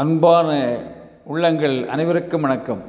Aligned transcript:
அன்பான 0.00 0.50
உள்ளங்கள் 1.24 1.88
அனைவருக்கும் 1.88 2.40
வணக்கம். 2.40 2.82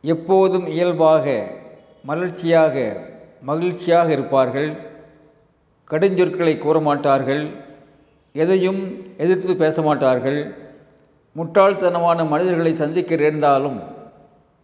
எப்போதும் 0.00 0.66
இயல்பாக 0.66 1.46
மலர்ச்சியாக 2.08 2.96
மகிழ்ச்சியாக 3.40 4.12
இருப்பார்கள். 4.12 4.76
கடுஞ்சொற்களை 5.90 6.58
கூற 6.58 6.80
மாட்டார்கள் 6.80 7.48
எதையும் 8.32 8.98
எதிர்த்து 9.16 9.56
பேச 9.56 9.82
மாட்டார்கள் 9.82 10.54
முட்டாள்தனமான 11.36 12.28
மனிதர்களை 12.28 12.74
சந்திக்க 12.74 13.16
நேர்ந்தாலும் 13.16 13.80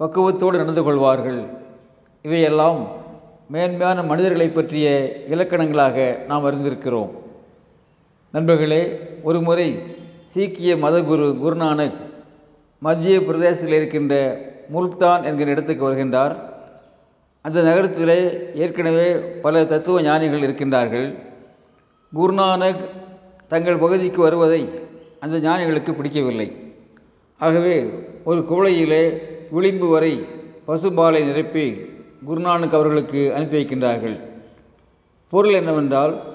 பக்குவத்தோடு 0.00 0.56
நடந்து 0.56 0.82
கொள்வார்கள். 0.82 1.40
இவையெல்லாம் 2.22 2.88
மேன்மையான 3.48 4.02
மனிதர்களை 4.02 4.48
பற்றிய 4.48 5.16
இலக்கணங்களாக 5.28 6.24
நாம் 6.24 6.44
அறிந்திருக்கிறோம். 6.44 7.10
நண்பர்களே 8.30 8.98
ஒரு 9.22 9.40
முறை 9.40 10.00
சீக்கிய 10.24 10.76
மதகுரு 10.76 11.38
குருநானக் 11.38 11.94
மத்திய 12.78 13.24
பிரதேசத்தில் 13.24 13.76
இருக்கின்ற 13.76 14.40
முல்தான் 14.68 15.24
என்கிற 15.24 15.50
இடத்துக்கு 15.50 15.92
வருகின்றார். 15.92 16.36
அந்த 17.40 17.62
நகரத்திலே 17.62 18.50
ஏற்கனவே 18.54 19.14
பல 19.16 19.64
தத்துவ 19.64 20.02
ஞானிகள் 20.02 20.40
இருக்கின்றார்கள். 20.40 21.18
குருநானக் 22.16 22.84
தங்கள் 23.48 23.76
பகுதிக்கு 23.76 24.22
வருவதை 24.22 24.68
அந்த 25.20 25.38
ஞானிகளுக்கு 25.38 25.94
பிடிக்கவில்லை. 25.94 26.72
ஆகவே 27.38 27.90
ஒரு 28.24 28.40
குவளையிலே 28.40 29.22
விளிம்பு 29.50 29.88
வரை 29.88 30.26
பசும்பாலை 30.68 31.24
நிரப்பி 31.24 31.86
குருநானக் 32.28 32.74
அவர்களுக்கு 32.74 33.34
அனுப்பி 33.34 33.64
வைக்கின்றார்கள். 33.64 34.20
பொருள் 35.28 35.52
என்னவென்றால் 35.52 36.31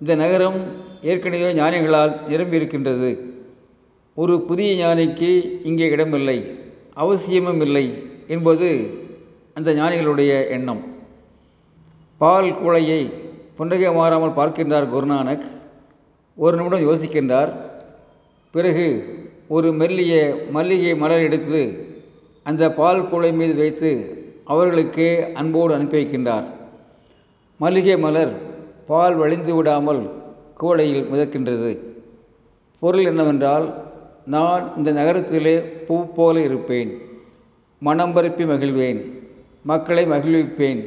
இந்த 0.00 0.14
நகரம் 0.14 0.58
ஏற்கனவே 1.02 1.52
ஞானிகளால் 1.52 2.12
நிரம்பி 2.28 2.56
இருக்கின்றது 2.56 3.08
ஒரு 4.14 4.40
புதிய 4.40 4.68
ஞானிக்கு 4.86 5.30
இங்கே 5.64 5.86
இடமில்லை 5.88 6.36
அவசியமும் 6.94 7.60
இல்லை 7.60 7.86
என்பது 8.28 8.68
அந்த 9.54 9.72
ஞானிகளுடைய 9.74 10.32
எண்ணம். 10.48 10.82
பால் 12.18 12.50
கூளையை 12.60 13.00
புன்னகை 13.56 13.92
மாறாமல் 13.92 14.36
பார்க்கின்றார் 14.38 14.86
குருநானக். 14.94 15.46
ஒரு 16.36 16.56
நிமிடம் 16.56 16.86
யோசிக்கின்றார். 16.88 17.50
பிறகு 18.50 18.86
ஒரு 19.48 19.72
மெல்லிய 19.72 20.14
மல்லிகை 20.50 20.94
மலர் 20.96 21.20
எடுத்து 21.20 21.62
அந்த 22.42 22.72
பால் 22.72 23.08
கூளை 23.10 23.30
மீது 23.32 23.54
வைத்து 23.54 23.90
அவர்களுக்கு 24.44 25.08
அன்போடு 25.34 25.74
அனுப்பி 25.74 25.98
வைக்கின்றார். 26.00 26.46
மல்லிகை 27.60 27.98
மலர் 27.98 28.47
பால் 28.88 29.16
வழிந்து 29.20 29.52
விடாமல் 29.54 30.02
கூளையில் 30.60 31.04
மிதக்கின்றது. 31.12 31.72
பொருள் 32.82 33.08
என்னவென்றால் 33.10 33.66
நான் 34.34 34.64
இந்த 34.76 34.90
நகரத்திலே 34.98 35.54
பூ 35.86 35.96
போல 36.18 36.40
இருப்பேன். 36.40 36.90
மனம் 37.82 38.12
பரப்பி 38.12 38.44
மகிழ்வேன். 38.44 39.00
மக்களை 39.70 40.04
மகிழ்விப்பேன். 40.06 40.80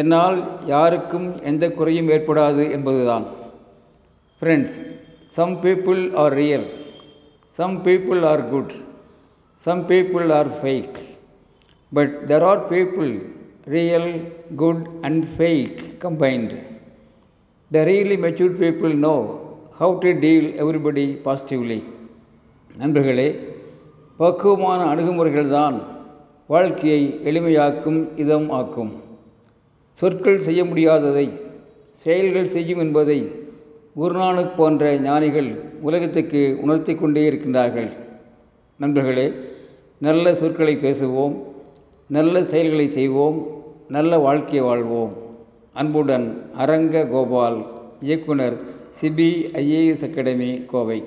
என்னால் 0.00 0.38
யாருக்கும் 0.66 1.28
எந்த 1.42 1.64
குறையும் 1.70 2.08
ஏற்படாது 2.08 2.64
என்பதுதான். 2.70 3.26
Friends 4.40 4.78
some 5.36 5.54
people 5.62 6.02
are 6.22 6.34
real 6.40 6.66
some 7.58 7.76
people 7.84 8.22
are 8.30 8.48
good 8.48 8.72
some 9.64 9.82
people 9.88 10.28
are 10.38 10.50
fake 10.58 10.98
but 11.92 12.14
there 12.28 12.44
are 12.50 12.62
people 12.70 13.12
real 13.74 14.10
good 14.56 14.84
and 15.00 15.24
fake 15.36 15.78
combined 16.04 16.56
the 17.70 17.78
really 17.88 18.16
matured 18.24 18.58
people 18.60 18.92
know 19.04 19.14
how 19.78 19.94
to 20.02 20.10
deal 20.24 20.46
everybody 20.62 21.04
positively 21.24 21.78
நண்பர்களே 22.70 23.26
பக்குவமான 24.20 24.80
அணுகுமுறைகள் 24.90 25.48
தான் 25.48 25.76
வாழ்க்கையை 26.46 27.00
எளிமையாக்கும் 27.24 27.98
இதம் 28.16 28.46
ஆக்கும். 28.50 28.92
சொற்கள் 29.92 30.40
செய்ய 30.40 30.64
முடியாததை 30.64 31.26
செயல்கள் 31.90 32.48
செய்யும் 32.54 32.78
என்பதை 32.78 33.18
குருநானக் 33.98 34.56
போன்ற 34.56 34.94
ஞானிகள் 35.08 35.50
உலகத்துக்கு 35.80 36.58
உணர்த்தி 36.62 36.94
கொண்டே 36.94 37.28
இருக்கின்றார்கள். 37.30 37.90
நண்பர்களே 38.80 39.28
நல்ல 39.98 40.34
சொற்களை 40.34 40.76
பேசுவோம் 40.76 41.36
நல்ல 42.06 42.44
செயல்களை 42.44 42.90
செய்வோம் 42.90 43.38
நல்ல 43.88 44.18
வாழ்க்கையை 44.18 44.64
வாழ்வோம். 44.70 45.14
அன்புடன் 45.80 46.26
அரங்க 46.56 47.04
கோபால் 47.12 47.58
இயக்குனர் 48.06 48.56
சிபிஐஏஎஸ் 49.00 50.04
அகாடமி 50.08 50.50
கோவை. 50.72 51.00